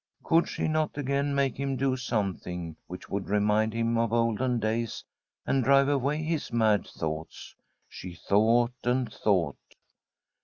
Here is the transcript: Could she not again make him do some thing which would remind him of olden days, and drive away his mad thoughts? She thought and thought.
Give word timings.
Could 0.23 0.47
she 0.49 0.67
not 0.67 0.97
again 0.97 1.35
make 1.35 1.57
him 1.57 1.75
do 1.75 1.95
some 1.95 2.35
thing 2.35 2.75
which 2.87 3.07
would 3.07 3.29
remind 3.29 3.71
him 3.71 3.99
of 3.99 4.11
olden 4.11 4.57
days, 4.57 5.03
and 5.45 5.63
drive 5.63 5.89
away 5.89 6.23
his 6.23 6.51
mad 6.51 6.87
thoughts? 6.87 7.53
She 7.87 8.15
thought 8.15 8.73
and 8.83 9.13
thought. 9.13 9.59